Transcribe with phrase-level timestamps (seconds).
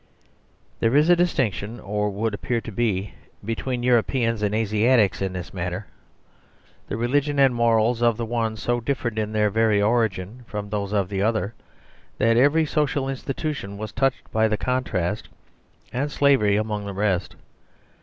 [0.79, 3.13] There is a distinction (or would appear to be)
[3.45, 5.85] be tween Europeans and Asiatics in this matter.
[6.87, 10.91] The religion and morals of the one so differed in their very origin from those
[10.91, 11.53] of the other
[12.17, 15.29] that every social institution was touched by the contrast
[15.93, 17.35] and Slavery among the rest.